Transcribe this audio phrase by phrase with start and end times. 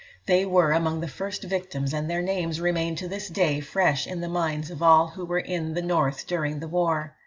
[0.25, 4.19] They were among the first victims, and their names remain to this day fresh in
[4.19, 7.13] the minds of all who were in the North during the war.